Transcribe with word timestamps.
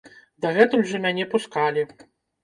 Дагэтуль 0.45 0.85
жа 0.91 1.01
мяне 1.03 1.27
пускалі. 1.33 1.83